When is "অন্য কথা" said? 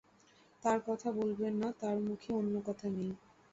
2.33-2.87